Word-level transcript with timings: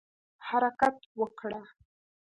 حرکت 0.47 0.97
وکړه 1.19 1.61